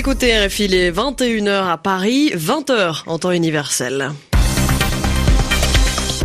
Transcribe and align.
écoutez 0.00 0.46
RFI, 0.46 0.64
il 0.64 0.74
est 0.74 0.90
21h 0.90 1.68
à 1.68 1.76
Paris, 1.76 2.32
20h 2.34 3.02
en 3.06 3.18
temps 3.18 3.32
universel. 3.32 4.12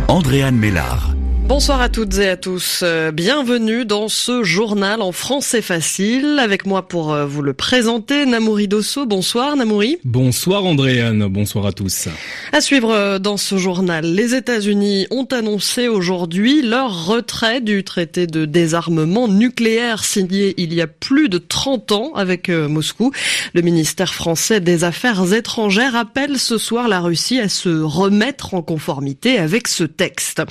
Andréane 0.08 0.56
Mélard. 0.56 1.15
Bonsoir 1.48 1.80
à 1.80 1.88
toutes 1.88 2.18
et 2.18 2.28
à 2.28 2.36
tous. 2.36 2.80
Euh, 2.82 3.12
bienvenue 3.12 3.84
dans 3.84 4.08
ce 4.08 4.42
journal 4.42 5.00
en 5.00 5.12
français 5.12 5.62
facile. 5.62 6.40
Avec 6.42 6.66
moi 6.66 6.88
pour 6.88 7.12
euh, 7.12 7.24
vous 7.24 7.40
le 7.40 7.52
présenter, 7.52 8.26
Namouri 8.26 8.66
Dosso. 8.66 9.06
Bonsoir 9.06 9.54
Namouri. 9.54 9.98
Bonsoir 10.04 10.64
Andréane. 10.64 11.28
Bonsoir 11.28 11.66
à 11.66 11.72
tous. 11.72 12.08
À 12.52 12.60
suivre 12.60 12.90
euh, 12.90 13.20
dans 13.20 13.36
ce 13.36 13.58
journal, 13.58 14.04
les 14.04 14.34
États-Unis 14.34 15.06
ont 15.12 15.26
annoncé 15.26 15.86
aujourd'hui 15.86 16.62
leur 16.62 17.06
retrait 17.06 17.60
du 17.60 17.84
traité 17.84 18.26
de 18.26 18.44
désarmement 18.44 19.28
nucléaire 19.28 20.02
signé 20.02 20.52
il 20.58 20.74
y 20.74 20.80
a 20.80 20.88
plus 20.88 21.28
de 21.28 21.38
30 21.38 21.92
ans 21.92 22.12
avec 22.16 22.48
Moscou. 22.48 23.12
Le 23.54 23.62
ministère 23.62 24.12
français 24.12 24.58
des 24.58 24.82
Affaires 24.82 25.32
étrangères 25.32 25.94
appelle 25.94 26.38
ce 26.38 26.58
soir 26.58 26.88
la 26.88 26.98
Russie 26.98 27.38
à 27.38 27.48
se 27.48 27.68
remettre 27.68 28.54
en 28.54 28.62
conformité 28.62 29.38
avec 29.38 29.68
ce 29.68 29.84
texte. 29.84 30.42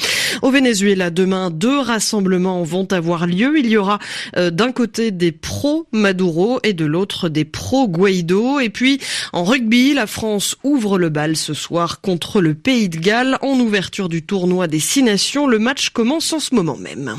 Au 0.41 0.51
Venezuela, 0.51 0.84
Venezuela. 0.85 1.09
Demain, 1.09 1.49
deux 1.49 1.79
rassemblements 1.79 2.63
vont 2.63 2.87
avoir 2.91 3.25
lieu. 3.25 3.57
Il 3.57 3.67
y 3.67 3.77
aura 3.77 3.99
euh, 4.37 4.51
d'un 4.51 4.71
côté 4.71 5.11
des 5.11 5.31
pro-Maduro 5.31 6.59
et 6.63 6.73
de 6.73 6.85
l'autre 6.85 7.27
des 7.29 7.45
pro-Guaido. 7.45 8.59
Et 8.59 8.69
puis, 8.69 8.99
en 9.33 9.43
rugby, 9.43 9.93
la 9.93 10.05
France 10.05 10.57
ouvre 10.63 10.99
le 10.99 11.09
bal 11.09 11.35
ce 11.35 11.53
soir 11.53 12.01
contre 12.01 12.39
le 12.39 12.53
Pays 12.53 12.89
de 12.89 12.97
Galles 12.97 13.37
en 13.41 13.59
ouverture 13.59 14.09
du 14.09 14.23
tournoi 14.23 14.67
des 14.67 14.79
Six 14.79 15.03
Nations. 15.03 15.47
Le 15.47 15.59
match 15.59 15.89
commence 15.89 16.31
en 16.33 16.39
ce 16.39 16.53
moment 16.53 16.77
même. 16.77 17.15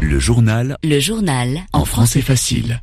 Le 0.00 0.18
journal. 0.18 0.76
Le 0.82 0.98
journal. 0.98 1.60
En 1.72 1.84
français 1.84 2.22
facile. 2.22 2.80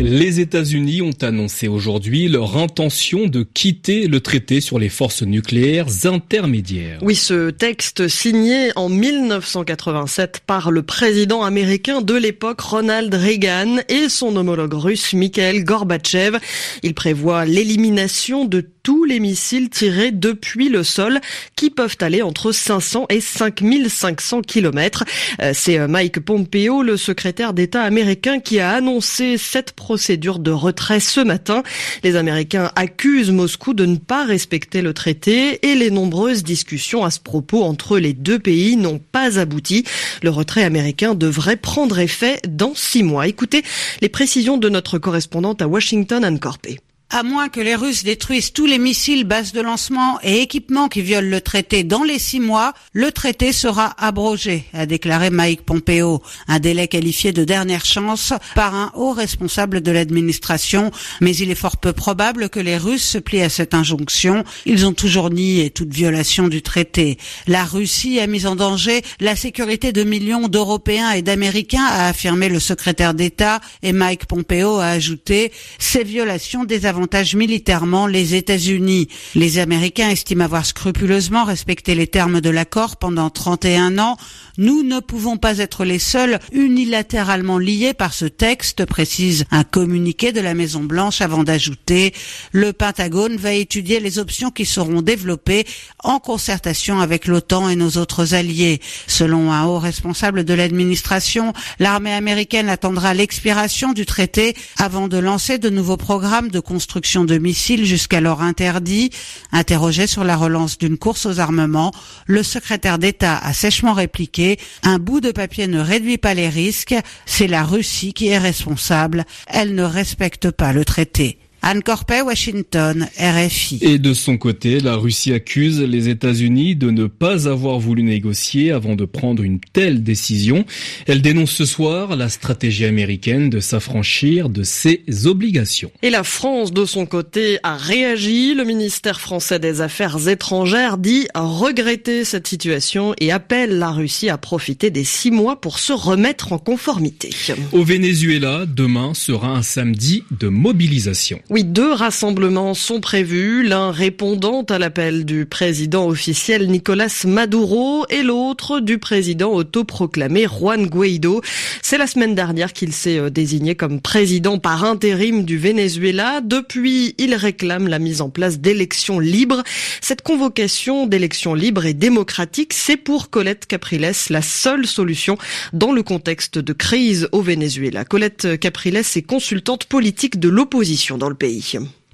Les 0.00 0.40
États-Unis 0.40 1.02
ont 1.02 1.16
annoncé 1.22 1.68
aujourd'hui 1.68 2.26
leur 2.26 2.56
intention 2.56 3.28
de 3.28 3.44
quitter 3.44 4.08
le 4.08 4.18
traité 4.18 4.60
sur 4.60 4.80
les 4.80 4.88
forces 4.88 5.22
nucléaires 5.22 5.86
intermédiaires. 6.04 6.98
Oui, 7.00 7.14
ce 7.14 7.50
texte 7.50 8.08
signé 8.08 8.72
en 8.74 8.88
1987 8.88 10.40
par 10.44 10.72
le 10.72 10.82
président 10.82 11.44
américain 11.44 12.00
de 12.00 12.14
l'époque 12.14 12.60
Ronald 12.60 13.14
Reagan 13.14 13.76
et 13.88 14.08
son 14.08 14.34
homologue 14.34 14.74
russe 14.74 15.12
Mikhail 15.12 15.62
Gorbatchev. 15.62 16.38
Il 16.82 16.94
prévoit 16.94 17.44
l'élimination 17.44 18.46
de 18.46 18.66
tous 18.84 19.04
les 19.04 19.18
missiles 19.18 19.70
tirés 19.70 20.12
depuis 20.12 20.68
le 20.68 20.84
sol 20.84 21.20
qui 21.56 21.70
peuvent 21.70 21.96
aller 22.00 22.22
entre 22.22 22.52
500 22.52 23.06
et 23.08 23.20
5500 23.20 24.42
kilomètres. 24.42 25.04
Euh, 25.40 25.52
c'est 25.54 25.78
euh, 25.78 25.88
Mike 25.88 26.20
Pompeo, 26.20 26.82
le 26.82 26.96
secrétaire 26.96 27.54
d'État 27.54 27.82
américain, 27.82 28.40
qui 28.40 28.60
a 28.60 28.72
annoncé 28.72 29.38
cette 29.38 29.72
procédure 29.84 30.38
de 30.38 30.50
retrait 30.50 30.98
ce 30.98 31.20
matin. 31.20 31.62
Les 32.04 32.16
Américains 32.16 32.70
accusent 32.74 33.30
Moscou 33.30 33.74
de 33.74 33.84
ne 33.84 33.96
pas 33.96 34.24
respecter 34.24 34.80
le 34.80 34.94
traité 34.94 35.58
et 35.68 35.74
les 35.74 35.90
nombreuses 35.90 36.42
discussions 36.42 37.04
à 37.04 37.10
ce 37.10 37.20
propos 37.20 37.62
entre 37.62 37.98
les 37.98 38.14
deux 38.14 38.38
pays 38.38 38.78
n'ont 38.78 38.98
pas 38.98 39.38
abouti. 39.38 39.84
Le 40.22 40.30
retrait 40.30 40.64
américain 40.64 41.14
devrait 41.14 41.58
prendre 41.58 41.98
effet 41.98 42.40
dans 42.48 42.74
six 42.74 43.02
mois. 43.02 43.28
Écoutez 43.28 43.62
les 44.00 44.08
précisions 44.08 44.56
de 44.56 44.70
notre 44.70 44.96
correspondante 44.96 45.60
à 45.60 45.68
Washington, 45.68 46.24
Anne 46.24 46.40
Corpé. 46.40 46.78
À 47.10 47.22
moins 47.22 47.48
que 47.48 47.60
les 47.60 47.76
Russes 47.76 48.02
détruisent 48.02 48.52
tous 48.52 48.66
les 48.66 48.78
missiles, 48.78 49.24
bases 49.24 49.52
de 49.52 49.60
lancement 49.60 50.18
et 50.22 50.40
équipements 50.40 50.88
qui 50.88 51.00
violent 51.00 51.30
le 51.30 51.40
traité 51.40 51.84
dans 51.84 52.02
les 52.02 52.18
six 52.18 52.40
mois, 52.40 52.72
le 52.92 53.12
traité 53.12 53.52
sera 53.52 53.94
abrogé, 54.04 54.64
a 54.72 54.84
déclaré 54.84 55.30
Mike 55.30 55.62
Pompeo. 55.62 56.22
Un 56.48 56.58
délai 56.58 56.88
qualifié 56.88 57.30
de 57.32 57.44
dernière 57.44 57.84
chance 57.84 58.32
par 58.56 58.74
un 58.74 58.90
haut 58.96 59.12
responsable 59.12 59.80
de 59.80 59.92
l'administration. 59.92 60.90
Mais 61.20 61.36
il 61.36 61.50
est 61.50 61.54
fort 61.54 61.76
peu 61.76 61.92
probable 61.92 62.48
que 62.48 62.58
les 62.58 62.76
Russes 62.76 63.08
se 63.10 63.18
plient 63.18 63.42
à 63.42 63.48
cette 63.48 63.74
injonction. 63.74 64.42
Ils 64.66 64.84
ont 64.84 64.92
toujours 64.92 65.30
nié 65.30 65.70
toute 65.70 65.92
violation 65.92 66.48
du 66.48 66.62
traité. 66.62 67.18
La 67.46 67.64
Russie 67.64 68.18
a 68.18 68.26
mis 68.26 68.46
en 68.46 68.56
danger 68.56 69.02
la 69.20 69.36
sécurité 69.36 69.92
de 69.92 70.02
millions 70.02 70.48
d'Européens 70.48 71.12
et 71.12 71.22
d'Américains, 71.22 71.84
a 71.84 72.08
affirmé 72.08 72.48
le 72.48 72.58
secrétaire 72.58 73.14
d'État, 73.14 73.60
et 73.82 73.92
Mike 73.92 74.26
Pompeo 74.26 74.78
a 74.78 74.86
ajouté 74.86 75.52
ces 75.78 76.02
violations 76.02 76.64
désavantages 76.94 77.34
militairement 77.34 78.06
les 78.06 78.36
États-Unis. 78.36 79.08
Les 79.34 79.58
Américains 79.58 80.10
estiment 80.10 80.44
avoir 80.44 80.64
scrupuleusement 80.64 81.42
respecté 81.42 81.96
les 81.96 82.06
termes 82.06 82.40
de 82.40 82.50
l'accord 82.50 82.98
pendant 82.98 83.30
31 83.30 83.98
ans. 83.98 84.16
Nous 84.58 84.84
ne 84.84 85.00
pouvons 85.00 85.36
pas 85.36 85.58
être 85.58 85.84
les 85.84 85.98
seuls 85.98 86.38
unilatéralement 86.52 87.58
liés 87.58 87.94
par 87.94 88.14
ce 88.14 88.26
texte, 88.26 88.84
précise 88.84 89.44
un 89.50 89.64
communiqué 89.64 90.30
de 90.30 90.40
la 90.40 90.54
Maison 90.54 90.84
Blanche 90.84 91.20
avant 91.20 91.42
d'ajouter 91.42 92.12
le 92.52 92.72
Pentagone 92.72 93.36
va 93.36 93.52
étudier 93.52 93.98
les 93.98 94.20
options 94.20 94.52
qui 94.52 94.64
seront 94.64 95.02
développées 95.02 95.66
en 96.04 96.20
concertation 96.20 97.00
avec 97.00 97.26
l'OTAN 97.26 97.68
et 97.68 97.76
nos 97.76 97.96
autres 97.96 98.34
alliés. 98.34 98.80
Selon 99.08 99.52
un 99.52 99.64
haut 99.64 99.80
responsable 99.80 100.44
de 100.44 100.54
l'administration, 100.54 101.52
l'armée 101.80 102.12
américaine 102.12 102.68
attendra 102.68 103.14
l'expiration 103.14 103.92
du 103.92 104.06
traité 104.06 104.54
avant 104.78 105.08
de 105.08 105.18
lancer 105.18 105.58
de 105.58 105.70
nouveaux 105.70 105.96
programmes 105.96 106.50
de 106.50 106.60
construction 106.60 106.83
construction 106.84 107.24
de 107.24 107.38
missiles 107.38 107.86
jusqu'alors 107.86 108.42
interdits. 108.42 109.08
Interrogé 109.52 110.06
sur 110.06 110.22
la 110.22 110.36
relance 110.36 110.76
d'une 110.76 110.98
course 110.98 111.24
aux 111.24 111.40
armements, 111.40 111.92
le 112.26 112.42
secrétaire 112.42 112.98
d'État 112.98 113.38
a 113.38 113.54
sèchement 113.54 113.94
répliqué 113.94 114.58
Un 114.82 114.98
bout 114.98 115.22
de 115.22 115.32
papier 115.32 115.66
ne 115.66 115.80
réduit 115.80 116.18
pas 116.18 116.34
les 116.34 116.50
risques, 116.50 116.94
c'est 117.24 117.46
la 117.46 117.62
Russie 117.62 118.12
qui 118.12 118.28
est 118.28 118.38
responsable, 118.38 119.24
elle 119.46 119.74
ne 119.74 119.82
respecte 119.82 120.50
pas 120.50 120.74
le 120.74 120.84
traité. 120.84 121.38
Anne 121.66 121.82
Corpet, 121.82 122.20
Washington, 122.20 123.08
RFI. 123.18 123.78
Et 123.80 123.98
de 123.98 124.12
son 124.12 124.36
côté, 124.36 124.80
la 124.80 124.96
Russie 124.96 125.32
accuse 125.32 125.80
les 125.80 126.10
États-Unis 126.10 126.76
de 126.76 126.90
ne 126.90 127.06
pas 127.06 127.48
avoir 127.48 127.78
voulu 127.78 128.02
négocier 128.02 128.70
avant 128.70 128.96
de 128.96 129.06
prendre 129.06 129.42
une 129.42 129.60
telle 129.72 130.02
décision. 130.02 130.66
Elle 131.06 131.22
dénonce 131.22 131.52
ce 131.52 131.64
soir 131.64 132.16
la 132.16 132.28
stratégie 132.28 132.84
américaine 132.84 133.48
de 133.48 133.60
s'affranchir 133.60 134.50
de 134.50 134.62
ses 134.62 135.04
obligations. 135.24 135.90
Et 136.02 136.10
la 136.10 136.22
France, 136.22 136.70
de 136.70 136.84
son 136.84 137.06
côté, 137.06 137.58
a 137.62 137.78
réagi. 137.78 138.54
Le 138.54 138.64
ministère 138.64 139.18
français 139.18 139.58
des 139.58 139.80
Affaires 139.80 140.28
étrangères 140.28 140.98
dit 140.98 141.28
regretter 141.34 142.26
cette 142.26 142.46
situation 142.46 143.14
et 143.18 143.32
appelle 143.32 143.78
la 143.78 143.90
Russie 143.90 144.28
à 144.28 144.36
profiter 144.36 144.90
des 144.90 145.04
six 145.04 145.30
mois 145.30 145.58
pour 145.62 145.78
se 145.78 145.94
remettre 145.94 146.52
en 146.52 146.58
conformité. 146.58 147.30
Au 147.72 147.84
Venezuela, 147.84 148.66
demain 148.66 149.14
sera 149.14 149.48
un 149.48 149.62
samedi 149.62 150.24
de 150.30 150.48
mobilisation. 150.48 151.40
Oui, 151.54 151.62
deux 151.62 151.92
rassemblements 151.92 152.74
sont 152.74 152.98
prévus, 152.98 153.62
l'un 153.62 153.92
répondant 153.92 154.62
à 154.62 154.76
l'appel 154.76 155.24
du 155.24 155.46
président 155.46 156.08
officiel 156.08 156.66
Nicolas 156.66 157.22
Maduro 157.24 158.06
et 158.10 158.24
l'autre 158.24 158.80
du 158.80 158.98
président 158.98 159.52
autoproclamé 159.52 160.48
Juan 160.48 160.88
Guaido. 160.88 161.42
C'est 161.80 161.96
la 161.96 162.08
semaine 162.08 162.34
dernière 162.34 162.72
qu'il 162.72 162.92
s'est 162.92 163.20
euh, 163.20 163.30
désigné 163.30 163.76
comme 163.76 164.00
président 164.00 164.58
par 164.58 164.82
intérim 164.82 165.44
du 165.44 165.56
Venezuela. 165.56 166.40
Depuis, 166.40 167.14
il 167.18 167.36
réclame 167.36 167.86
la 167.86 168.00
mise 168.00 168.20
en 168.20 168.30
place 168.30 168.58
d'élections 168.58 169.20
libres. 169.20 169.62
Cette 170.00 170.22
convocation 170.22 171.06
d'élections 171.06 171.54
libres 171.54 171.86
et 171.86 171.94
démocratiques, 171.94 172.72
c'est 172.72 172.96
pour 172.96 173.30
Colette 173.30 173.66
Capriles 173.66 174.10
la 174.28 174.42
seule 174.42 174.88
solution 174.88 175.38
dans 175.72 175.92
le 175.92 176.02
contexte 176.02 176.58
de 176.58 176.72
crise 176.72 177.28
au 177.30 177.42
Venezuela. 177.42 178.04
Colette 178.04 178.58
Capriles 178.58 178.96
est 178.96 179.22
consultante 179.22 179.84
politique 179.84 180.40
de 180.40 180.48
l'opposition 180.48 181.16
dans 181.16 181.28
le 181.28 181.36
pays. 181.36 181.43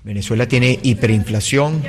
Venezuela 0.03 0.49
tiene 0.49 0.79
hiperinflación 0.83 1.83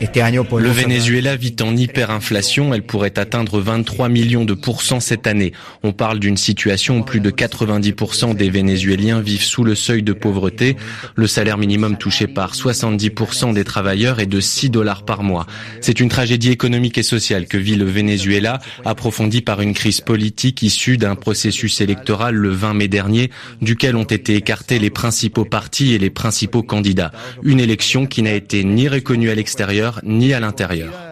Le 0.00 0.70
Venezuela 0.70 1.36
vit 1.36 1.54
en 1.60 1.76
hyperinflation. 1.76 2.72
Elle 2.72 2.82
pourrait 2.82 3.18
atteindre 3.18 3.60
23 3.60 4.08
millions 4.08 4.46
de 4.46 4.54
pourcents 4.54 4.98
cette 4.98 5.26
année. 5.26 5.52
On 5.82 5.92
parle 5.92 6.18
d'une 6.18 6.38
situation 6.38 7.00
où 7.00 7.02
plus 7.02 7.20
de 7.20 7.30
90% 7.30 8.34
des 8.34 8.48
Vénézuéliens 8.48 9.20
vivent 9.20 9.42
sous 9.42 9.62
le 9.62 9.74
seuil 9.74 10.02
de 10.02 10.14
pauvreté. 10.14 10.76
Le 11.16 11.26
salaire 11.26 11.58
minimum 11.58 11.98
touché 11.98 12.26
par 12.26 12.54
70% 12.54 13.52
des 13.52 13.64
travailleurs 13.64 14.20
est 14.20 14.26
de 14.26 14.40
6 14.40 14.70
dollars 14.70 15.04
par 15.04 15.22
mois. 15.22 15.46
C'est 15.82 16.00
une 16.00 16.08
tragédie 16.08 16.50
économique 16.50 16.96
et 16.96 17.02
sociale 17.02 17.46
que 17.46 17.58
vit 17.58 17.76
le 17.76 17.84
Venezuela, 17.84 18.58
approfondie 18.86 19.42
par 19.42 19.60
une 19.60 19.74
crise 19.74 20.00
politique 20.00 20.62
issue 20.62 20.96
d'un 20.96 21.14
processus 21.14 21.82
électoral 21.82 22.34
le 22.34 22.48
20 22.48 22.72
mai 22.72 22.88
dernier, 22.88 23.30
duquel 23.60 23.96
ont 23.96 24.04
été 24.04 24.34
écartés 24.34 24.78
les 24.78 24.90
principaux 24.90 25.44
partis 25.44 25.92
et 25.92 25.98
les 25.98 26.10
principaux 26.10 26.62
candidats. 26.62 27.12
Une 27.42 27.60
élection 27.60 28.06
qui 28.06 28.22
n'a 28.22 28.32
été 28.32 28.64
ni 28.64 28.88
reconnue 28.88 29.28
à 29.28 29.34
l'extérieur 29.34 29.89
ni 30.02 30.32
à 30.32 30.40
l'intérieur. 30.40 31.09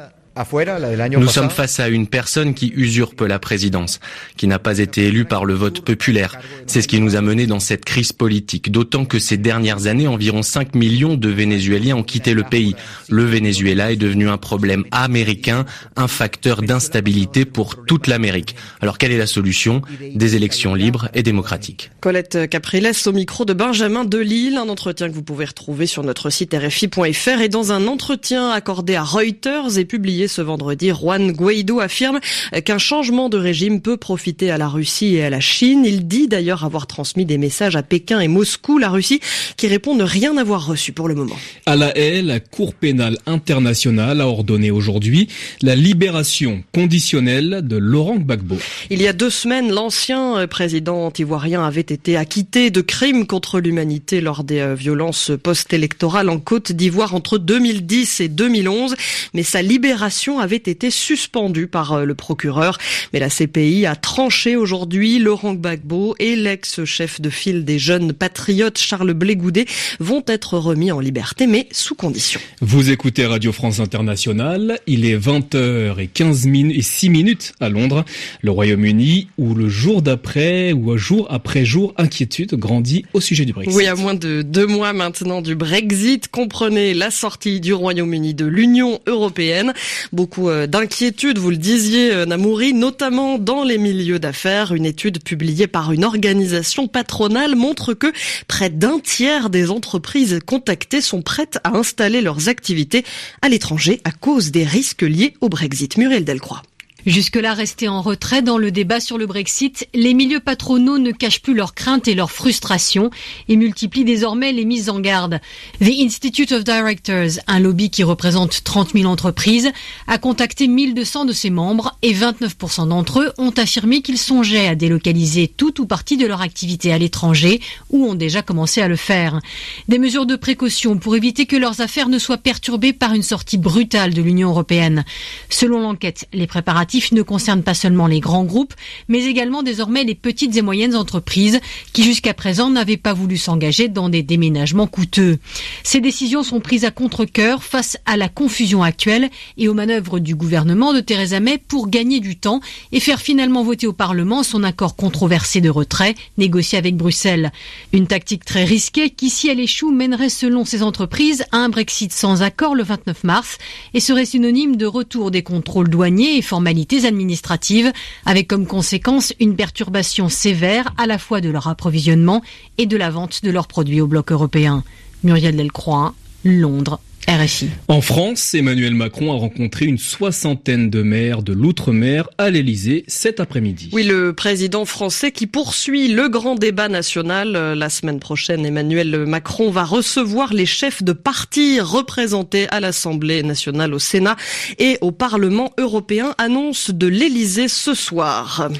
Nous 1.17 1.29
sommes 1.29 1.51
face 1.51 1.81
à 1.81 1.89
une 1.89 2.07
personne 2.07 2.55
qui 2.55 2.73
usurpe 2.75 3.23
la 3.23 3.39
présidence, 3.39 4.01
qui 4.37 4.47
n'a 4.47 4.59
pas 4.59 4.79
été 4.79 5.07
élue 5.07 5.25
par 5.25 5.45
le 5.45 5.55
vote 5.55 5.81
populaire. 5.81 6.39
C'est 6.67 6.83
ce 6.83 6.89
qui 6.89 7.01
nous 7.01 7.17
a 7.17 7.21
mené 7.21 7.47
dans 7.47 7.61
cette 7.61 7.85
crise 7.85 8.13
politique, 8.13 8.71
d'autant 8.71 9.05
que 9.05 9.19
ces 9.19 9.37
dernières 9.37 9.87
années, 9.87 10.07
environ 10.07 10.43
5 10.43 10.75
millions 10.75 11.15
de 11.15 11.29
Vénézuéliens 11.29 11.97
ont 11.97 12.03
quitté 12.03 12.35
le 12.35 12.45
pays. 12.45 12.77
Le 13.09 13.25
Venezuela 13.25 13.91
est 13.93 13.97
devenu 13.97 14.29
un 14.29 14.39
problème 14.39 14.85
américain, 14.91 15.65
un 15.97 16.09
facteur 16.09 16.63
d'instabilité 16.63 17.45
pour 17.45 17.85
toute 17.85 18.07
l'Amérique. 18.07 18.55
Alors 18.81 18.99
quelle 18.99 19.13
est 19.13 19.19
la 19.19 19.27
solution? 19.27 19.83
Des 20.15 20.37
élections 20.37 20.75
libres 20.75 21.09
et 21.15 21.23
démocratiques. 21.23 21.91
Colette 22.01 22.49
Capriles 22.49 22.93
au 23.07 23.13
micro 23.13 23.45
de 23.45 23.53
Benjamin 23.53 24.05
Delille, 24.05 24.57
un 24.57 24.69
entretien 24.69 25.09
que 25.09 25.15
vous 25.15 25.23
pouvez 25.23 25.45
retrouver 25.45 25.87
sur 25.87 26.05
notre 26.05 26.31
site 26.31 26.55
rfi.fr 26.55 27.41
et 27.41 27.49
dans 27.49 27.73
un 27.73 27.87
entretien 27.89 28.51
accordé 28.51 28.95
à 28.95 29.03
Reuters 29.03 29.79
et 29.79 29.85
publié 29.85 30.28
ce 30.29 30.43
vendredi, 30.43 30.91
Juan 30.91 31.33
Guaido 31.33 31.81
affirme 31.81 32.21
qu'un 32.65 32.79
changement 32.79 33.29
de 33.29 33.39
régime 33.39 33.81
peut 33.81 33.97
profiter 33.97 34.51
à 34.51 34.59
la 34.59 34.69
Russie 34.69 35.17
et 35.17 35.25
à 35.25 35.31
la 35.31 35.41
Chine. 35.41 35.85
Il 35.85 36.07
dit 36.07 36.29
d'ailleurs 36.29 36.65
avoir 36.65 36.87
transmis 36.87 37.25
des 37.25 37.39
messages 37.39 37.77
à 37.77 37.83
Pékin 37.83 38.21
et 38.21 38.29
Moscou, 38.29 38.79
la 38.79 38.89
Russie, 38.91 39.21
qui 39.57 39.67
répond 39.67 39.95
ne 39.95 40.05
rien 40.05 40.37
avoir 40.37 40.67
reçu 40.67 40.93
pour 40.93 41.09
le 41.09 41.15
moment. 41.15 41.37
À 41.67 41.77
la 41.77 41.97
haie, 41.97 42.23
la 42.23 42.41
Cour 42.41 42.75
pénale 42.75 43.19
internationale 43.27 44.21
a 44.21 44.29
ordonné 44.29 44.71
aujourd'hui 44.71 45.29
la 45.63 45.75
libération 45.75 46.63
conditionnelle 46.73 47.61
de 47.63 47.77
Laurent 47.77 48.17
Gbagbo. 48.17 48.57
Il 48.91 49.03
y 49.03 49.09
a 49.09 49.13
deux 49.13 49.31
semaines, 49.31 49.73
l'ancien 49.73 50.47
président 50.47 51.13
ivoirien 51.19 51.65
avait 51.65 51.81
été 51.81 52.17
acquitté 52.17 52.71
de 52.71 52.81
crimes 52.81 53.27
contre 53.27 53.61
l'humanité 53.61 54.21
lors 54.21 54.45
des 54.45 54.61
euh, 54.61 54.75
violences 54.75 55.33
post-électorales 55.43 56.29
en 56.29 56.39
Côte 56.39 56.73
d'Ivoire 56.73 57.15
entre 57.15 57.39
2010 57.39 58.21
et 58.21 58.29
2011, 58.29 58.95
mais 59.35 59.43
sa 59.43 59.63
libération 59.63 60.18
avait 60.41 60.57
été 60.57 60.91
suspendue 60.91 61.67
par 61.67 61.93
euh, 61.93 62.05
le 62.05 62.15
procureur. 62.15 62.79
Mais 63.13 63.21
la 63.21 63.29
CPI 63.29 63.87
a 63.87 63.97
tranché 63.97 64.57
aujourd'hui. 64.57 65.19
Laurent 65.19 65.55
Gbagbo 65.55 66.15
et 66.19 66.37
l'ex-chef 66.37 67.21
de 67.21 67.31
file 67.31 67.65
des 67.65 67.79
jeunes 67.79 68.13
patriotes 68.13 68.79
Charles 68.79 69.15
Blégoudet 69.15 69.67
vont 70.01 70.25
être 70.27 70.59
remis 70.59 70.91
en 70.93 71.01
liberté, 71.01 71.47
mais 71.47 71.69
sous 71.71 71.95
condition. 71.95 72.41
Vous 72.61 72.91
écoutez 72.91 73.27
Radio 73.27 73.53
France 73.53 73.81
Internationale. 73.81 74.81
Il 74.87 75.05
est 75.05 75.17
20h 75.17 75.99
et 76.01 76.07
15 76.09 76.47
minutes 76.47 76.77
et 76.77 76.83
6 76.83 77.11
minutes 77.11 77.53
à 77.61 77.69
Londres, 77.69 78.05
le 78.43 78.51
Royaume-Uni, 78.51 79.29
où 79.39 79.55
le 79.55 79.69
jour 79.69 80.03
d'après 80.03 80.73
ou 80.73 80.97
jour 80.97 81.27
après 81.31 81.65
jour, 81.65 81.95
inquiétude 81.97 82.55
grandit 82.55 83.05
au 83.13 83.21
sujet 83.21 83.45
du 83.45 83.53
Brexit. 83.53 83.77
Oui, 83.77 83.87
à 83.87 83.95
moins 83.95 84.15
de 84.15 84.43
deux 84.43 84.67
mois 84.67 84.93
maintenant 84.93 85.43
du 85.43 85.55
Brexit, 85.55 86.29
comprenez 86.29 86.95
la 86.95 87.11
sortie 87.11 87.61
du 87.61 87.73
Royaume-Uni 87.73 88.35
de 88.35 88.47
l'Union 88.47 89.01
européenne. 89.07 89.73
Beaucoup 90.13 90.49
euh, 90.49 90.67
d'inquiétudes, 90.67 91.39
vous 91.39 91.51
le 91.51 91.57
disiez, 91.57 92.13
euh, 92.13 92.27
Namouri, 92.27 92.75
notamment 92.75 93.39
dans 93.39 93.65
les 93.65 93.79
milieux 93.79 94.19
d'affaires. 94.19 94.73
Une 94.73 94.87
étude 94.87 95.23
publiée 95.23 95.67
par 95.67 95.93
une 95.93 96.05
organisation 96.05 96.89
patronale 96.89 97.55
montre 97.55 97.95
que 97.95 98.13
près 98.47 98.71
d'un 98.71 98.99
tiers 99.01 99.51
des 99.51 99.71
entreprises 99.71 100.39
contactées 100.47 101.01
sont 101.01 101.23
prêtes 101.23 101.59
à 101.65 101.77
installer 101.77 102.21
leurs 102.21 102.49
activités 102.49 103.05
à 103.43 103.49
l'étranger 103.49 104.01
à 104.05 104.11
cause 104.11 104.51
des 104.51 104.65
risques 104.65 105.03
liés 105.03 105.35
au 105.41 105.49
Brexit. 105.49 105.97
Muriel 105.97 106.25
Delcroix. 106.25 106.63
Jusque-là 107.09 107.55
restés 107.55 107.89
en 107.89 108.03
retrait 108.03 108.43
dans 108.43 108.59
le 108.59 108.71
débat 108.71 109.01
sur 109.01 109.17
le 109.17 109.25
Brexit, 109.25 109.89
les 109.95 110.13
milieux 110.13 110.41
patronaux 110.41 110.99
ne 110.99 111.11
cachent 111.11 111.41
plus 111.41 111.55
leurs 111.55 111.73
craintes 111.73 112.07
et 112.07 112.15
leurs 112.15 112.31
frustrations 112.31 113.09
et 113.49 113.57
multiplient 113.57 114.05
désormais 114.05 114.53
les 114.53 114.67
mises 114.67 114.91
en 114.91 115.01
garde. 115.01 115.41
The 115.81 115.89
Institute 115.89 116.53
of 116.53 116.65
Directors, 116.65 117.41
un 117.47 117.61
lobby 117.61 117.89
qui 117.89 118.03
représente 118.03 118.63
30 118.63 118.91
000 118.93 119.11
entreprises, 119.11 119.73
a 120.07 120.19
contacté 120.19 120.69
1200 120.69 121.25
de 121.25 121.33
ses 121.33 121.49
membres 121.49 121.97
et 122.03 122.13
29% 122.13 122.89
d'entre 122.89 123.23
eux 123.23 123.33
ont 123.39 123.53
affirmé 123.57 124.03
qu'ils 124.03 124.19
songeaient 124.19 124.69
à 124.69 124.75
délocaliser 124.75 125.49
tout 125.49 125.81
ou 125.81 125.87
partie 125.87 126.19
de 126.19 126.27
leur 126.27 126.43
activité 126.43 126.93
à 126.93 126.99
l'étranger 126.99 127.63
ou 127.89 128.05
ont 128.05 128.17
déjà 128.17 128.43
commencé 128.43 128.83
à 128.83 128.89
le 128.89 128.97
faire. 128.97 129.41
Des 129.89 129.99
mesures 129.99 130.27
de 130.27 130.37
précaution 130.37 130.99
pour 130.99 131.17
éviter 131.17 131.47
que 131.47 131.57
leurs 131.57 131.81
affaires 131.81 132.11
ne 132.11 132.19
soient 132.19 132.37
perturbées 132.37 132.93
par 132.93 133.15
une 133.15 133.23
sortie 133.23 133.57
brutale 133.57 134.13
de 134.13 134.21
l'Union 134.21 134.51
européenne. 134.51 135.07
Selon 135.49 135.81
l'enquête, 135.81 136.29
les 136.35 136.47
préparatifs 136.47 136.98
ne 137.13 137.23
concerne 137.23 137.63
pas 137.63 137.75
seulement 137.75 138.07
les 138.07 138.21
grands 138.21 138.45
groupes, 138.45 138.75
mais 139.09 139.25
également 139.25 139.63
désormais 139.63 140.05
les 140.05 140.15
petites 140.15 140.57
et 140.57 140.63
moyennes 140.63 140.97
entreprises 140.97 141.61
qui 141.93 142.03
jusqu'à 142.03 142.35
présent 142.35 142.71
n'avaient 142.71 142.97
pas 142.97 143.13
voulu 143.13 143.37
s'engager 143.37 143.89
dans 143.89 144.09
des 144.09 144.23
déménagements 144.23 144.87
coûteux. 144.87 145.39
Ces 145.83 146.01
décisions 146.01 146.43
sont 146.43 146.61
prises 146.61 146.85
à 146.85 146.91
contre-cœur 146.91 147.63
face 147.63 147.97
à 148.07 148.17
la 148.17 148.29
confusion 148.29 148.83
actuelle 148.83 149.31
et 149.57 149.69
aux 149.69 149.75
manœuvres 149.75 150.19
du 150.19 150.35
gouvernement 150.35 150.93
de 150.93 151.01
Theresa 151.01 151.41
May 151.41 151.59
pour 151.59 151.89
gagner 151.89 152.21
du 152.21 152.37
temps 152.37 152.61
et 152.93 153.01
faire 153.01 153.21
finalement 153.21 153.63
voter 153.63 153.87
au 153.87 153.93
Parlement 153.93 154.43
son 154.43 154.65
accord 154.65 154.97
controversé 154.97 155.61
de 155.61 155.71
retrait 155.71 156.15
négocié 156.37 156.79
avec 156.79 156.97
Bruxelles. 156.97 157.53
Une 157.93 158.07
tactique 158.07 158.45
très 158.45 158.65
risquée 158.65 159.11
qui, 159.11 159.31
si 159.31 159.49
elle 159.49 159.61
échoue, 159.61 159.93
mènerait 159.93 160.29
selon 160.29 160.65
ces 160.65 160.83
entreprises 160.83 161.45
à 161.53 161.59
un 161.59 161.69
Brexit 161.69 162.13
sans 162.13 162.43
accord 162.43 162.75
le 162.75 162.83
29 162.83 163.25
mars 163.25 163.59
et 163.95 164.01
serait 164.01 164.25
synonyme 164.25 164.77
de 164.77 164.87
retour 164.87 165.31
des 165.31 165.43
contrôles 165.43 165.89
douaniers 165.89 166.37
et 166.37 166.43
formalités 166.43 166.78
administratives, 167.05 167.93
avec 168.27 168.49
comme 168.49 168.67
conséquence 168.67 169.33
une 169.41 169.57
perturbation 169.57 170.29
sévère 170.29 170.93
à 170.97 171.07
la 171.07 171.19
fois 171.19 171.41
de 171.41 171.49
leur 171.49 171.69
approvisionnement 171.69 172.43
et 172.77 172.87
de 172.87 172.97
la 172.97 173.11
vente 173.11 173.43
de 173.43 173.51
leurs 173.51 173.69
produits 173.69 174.01
au 174.01 174.07
bloc 174.07 174.33
européen. 174.33 174.85
Muriel 175.25 175.57
Delcroix, 175.57 176.15
Londres, 176.45 177.01
RFI. 177.29 177.69
En 177.89 178.01
France, 178.01 178.55
Emmanuel 178.55 178.95
Macron 178.95 179.35
a 179.35 179.37
rencontré 179.37 179.85
une 179.85 179.99
soixantaine 179.99 180.89
de 180.89 181.03
maires 181.03 181.43
de 181.43 181.53
l'outre-mer 181.53 182.27
à 182.39 182.49
l'Elysée 182.49 183.05
cet 183.07 183.39
après-midi. 183.39 183.91
Oui, 183.93 184.03
le 184.03 184.33
président 184.33 184.87
français 184.87 185.31
qui 185.31 185.47
poursuit 185.47 186.09
le 186.09 186.31
grand 186.31 186.55
débat 186.55 186.89
national. 186.89 187.55
Euh, 187.55 187.75
la 187.75 187.91
semaine 187.91 188.19
prochaine, 188.19 188.65
Emmanuel 188.65 189.27
Macron 189.27 189.71
va 189.71 189.85
recevoir 189.85 190.55
les 190.55 190.65
chefs 190.65 191.03
de 191.03 191.13
partis 191.13 191.81
représentés 191.81 192.67
à 192.71 192.81
l'Assemblée 192.81 193.43
nationale, 193.43 193.93
au 193.93 193.99
Sénat 193.99 194.37
et 194.79 194.97
au 195.03 195.13
Parlement 195.13 195.73
européen. 195.77 196.35
Annonce 196.39 196.93
de 196.93 197.09
l'Elysée 197.09 197.69
ce 197.69 197.93
soir. 197.93 198.71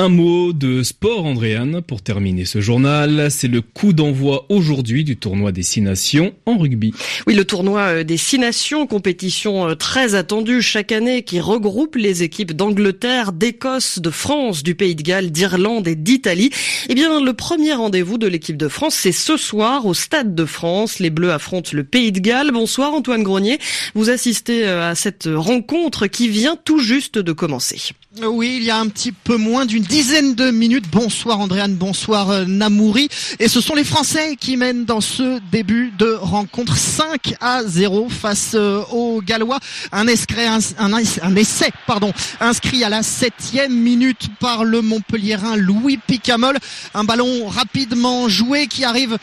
Un 0.00 0.08
mot 0.08 0.54
de 0.54 0.82
sport, 0.82 1.26
Andréane, 1.26 1.82
pour 1.82 2.00
terminer 2.00 2.46
ce 2.46 2.62
journal. 2.62 3.30
C'est 3.30 3.48
le 3.48 3.60
coup 3.60 3.92
d'envoi 3.92 4.46
aujourd'hui 4.48 5.04
du 5.04 5.18
tournoi 5.18 5.52
des 5.52 5.62
Six 5.62 5.82
Nations 5.82 6.32
en 6.46 6.56
rugby. 6.56 6.94
Oui, 7.26 7.34
le 7.34 7.44
tournoi 7.44 7.80
euh, 7.80 8.02
des 8.02 8.16
Six 8.16 8.38
Nations, 8.38 8.86
compétition 8.86 9.68
euh, 9.68 9.74
très 9.74 10.14
attendue 10.14 10.62
chaque 10.62 10.90
année 10.90 11.22
qui 11.22 11.38
regroupe 11.38 11.96
les 11.96 12.22
équipes 12.22 12.54
d'Angleterre, 12.54 13.32
d'Écosse, 13.32 13.98
de 13.98 14.08
France, 14.08 14.62
du 14.62 14.74
Pays 14.74 14.94
de 14.94 15.02
Galles, 15.02 15.30
d'Irlande 15.32 15.86
et 15.86 15.96
d'Italie. 15.96 16.48
Eh 16.88 16.94
bien, 16.94 17.22
le 17.22 17.34
premier 17.34 17.74
rendez-vous 17.74 18.16
de 18.16 18.26
l'équipe 18.26 18.56
de 18.56 18.68
France, 18.68 18.94
c'est 18.94 19.12
ce 19.12 19.36
soir 19.36 19.84
au 19.84 19.92
Stade 19.92 20.34
de 20.34 20.46
France. 20.46 20.98
Les 20.98 21.10
Bleus 21.10 21.32
affrontent 21.32 21.72
le 21.74 21.84
Pays 21.84 22.10
de 22.10 22.20
Galles. 22.20 22.52
Bonsoir 22.52 22.94
Antoine 22.94 23.22
Grenier. 23.22 23.58
Vous 23.94 24.08
assistez 24.08 24.66
euh, 24.66 24.92
à 24.92 24.94
cette 24.94 25.28
rencontre 25.30 26.06
qui 26.06 26.30
vient 26.30 26.56
tout 26.56 26.78
juste 26.78 27.18
de 27.18 27.32
commencer. 27.32 27.92
Oui, 28.18 28.56
il 28.56 28.64
y 28.64 28.70
a 28.70 28.76
un 28.76 28.88
petit 28.88 29.12
peu 29.12 29.36
moins 29.36 29.66
d'une 29.66 29.84
dizaine 29.84 30.34
de 30.34 30.50
minutes. 30.50 30.86
Bonsoir 30.90 31.38
Andréane, 31.38 31.76
bonsoir 31.76 32.30
euh, 32.30 32.44
Namouri. 32.44 33.08
Et 33.38 33.46
ce 33.46 33.60
sont 33.60 33.76
les 33.76 33.84
Français 33.84 34.34
qui 34.34 34.56
mènent 34.56 34.84
dans 34.84 35.00
ce 35.00 35.38
début 35.52 35.92
de 35.96 36.18
rencontre 36.20 36.76
5 36.76 37.36
à 37.40 37.62
0 37.62 38.08
face 38.08 38.56
euh, 38.56 38.82
aux 38.90 39.22
Gallois. 39.22 39.60
Un, 39.92 40.08
un, 40.08 41.36
essai 41.36 41.70
pardon, 41.86 42.12
inscrit 42.40 42.82
à 42.82 42.88
la 42.88 43.04
septième 43.04 43.72
minute 43.72 44.26
par 44.40 44.64
le 44.64 44.82
Montpelliérain 44.82 45.54
Louis 45.54 45.96
Picamol. 46.04 46.58
Un 46.94 47.04
ballon 47.04 47.46
rapidement 47.46 48.28
joué 48.28 48.66
qui 48.66 48.84
arrive 48.84 49.18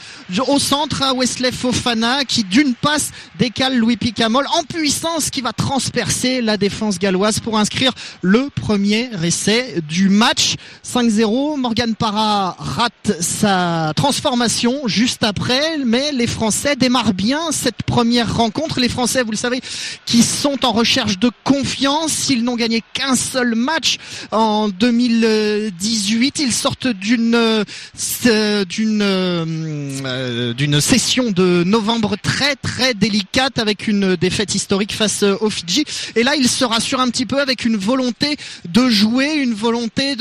au 0.48 0.60
centre 0.60 1.02
à 1.02 1.14
Wesley 1.14 1.52
Fofana 1.52 2.24
qui 2.24 2.46
d'une 2.46 2.74
passe 2.74 3.12
décale 3.38 3.76
Louis 3.76 3.98
Picamol 3.98 4.46
en 4.58 4.64
puissance 4.64 5.30
qui 5.30 5.42
va 5.42 5.52
transpercer 5.52 6.42
la 6.42 6.56
défense 6.56 7.00
galloise 7.00 7.42
pour 7.42 7.60
inscrire 7.60 7.92
le 8.22 8.50
premier 8.50 8.77
premier 8.78 9.10
essai 9.24 9.82
du 9.90 10.08
match. 10.08 10.54
5-0, 10.86 11.58
Morgan 11.58 11.96
Parra 11.96 12.56
rate 12.60 13.12
sa 13.22 13.92
transformation 13.96 14.88
juste 14.88 15.24
après, 15.24 15.80
mais 15.84 16.12
les 16.12 16.28
Français 16.28 16.76
démarrent 16.76 17.16
bien 17.16 17.52
cette 17.52 17.82
première 17.82 18.38
rencontre. 18.38 18.80
Les 18.80 18.88
Français, 18.88 19.24
vous 19.24 19.32
le 19.32 19.38
savez, 19.38 19.62
qui 20.06 20.22
sont 20.22 20.64
en 20.64 20.74
recherche 20.74 21.18
de 21.18 21.32
confiance, 21.44 22.30
ils 22.30 22.44
n'ont 22.44 22.56
gagné 22.56 22.84
qu'un 22.94 23.16
seul 23.16 23.56
match 23.56 23.98
en 24.32 24.70
2018. 24.70 26.38
Ils 26.38 26.54
sortent 26.54 26.88
d'une 26.88 27.34
euh, 27.34 28.66
d'une 28.66 29.02
euh, 29.02 30.54
d'une 30.54 30.82
session 30.82 31.32
de 31.32 31.64
novembre 31.66 32.16
très 32.22 32.56
très 32.56 32.94
délicate 32.94 33.58
avec 33.58 33.88
une 33.88 34.16
défaite 34.16 34.54
historique 34.54 34.94
face 34.94 35.24
aux 35.24 35.50
Fidji. 35.50 35.84
Et 36.16 36.22
là, 36.22 36.36
ils 36.36 36.48
se 36.48 36.64
rassurent 36.64 37.02
un 37.02 37.10
petit 37.10 37.26
peu 37.26 37.42
avec 37.42 37.66
une 37.66 37.78
volonté 37.78 38.38
de 38.74 38.90
jouer, 38.90 39.34
une 39.36 39.54
volonté 39.54 40.16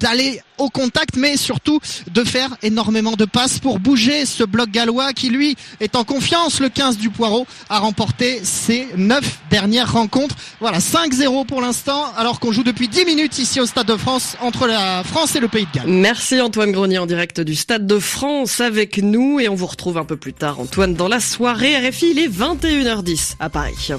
d'aller 0.00 0.40
au 0.58 0.68
contact, 0.70 1.16
mais 1.16 1.36
surtout 1.36 1.78
de 2.12 2.24
faire 2.24 2.56
énormément 2.62 3.12
de 3.12 3.24
passes 3.24 3.58
pour 3.58 3.78
bouger 3.78 4.26
ce 4.26 4.44
bloc 4.44 4.70
gallois 4.70 5.12
qui 5.12 5.30
lui 5.30 5.56
est 5.80 5.94
en 5.96 6.04
confiance. 6.04 6.60
Le 6.60 6.68
15 6.68 6.98
du 6.98 7.10
Poireau 7.10 7.46
a 7.68 7.78
remporté 7.78 8.40
ses 8.42 8.88
9 8.96 9.40
dernières 9.50 9.92
rencontres. 9.92 10.34
Voilà, 10.60 10.78
5-0 10.78 11.46
pour 11.46 11.60
l'instant, 11.60 12.04
alors 12.16 12.40
qu'on 12.40 12.52
joue 12.52 12.62
depuis 12.62 12.88
10 12.88 13.04
minutes 13.04 13.38
ici 13.38 13.60
au 13.60 13.66
Stade 13.66 13.86
de 13.86 13.96
France 13.96 14.36
entre 14.40 14.66
la 14.66 15.02
France 15.04 15.36
et 15.36 15.40
le 15.40 15.48
Pays 15.48 15.66
de 15.66 15.78
Galles. 15.78 15.88
Merci 15.88 16.40
Antoine 16.40 16.72
Grenier 16.72 16.98
en 16.98 17.06
direct 17.06 17.40
du 17.40 17.54
Stade 17.54 17.86
de 17.86 17.98
France 17.98 18.60
avec 18.60 18.98
nous 18.98 19.40
et 19.40 19.48
on 19.48 19.54
vous 19.54 19.66
retrouve 19.66 19.98
un 19.98 20.04
peu 20.04 20.16
plus 20.16 20.32
tard 20.32 20.60
Antoine 20.60 20.94
dans 20.94 21.08
la 21.08 21.20
soirée 21.20 21.76
RFI, 21.88 22.12
il 22.12 22.18
est 22.18 22.28
21h10 22.28 23.34
à 23.38 23.50
Paris. 23.50 23.90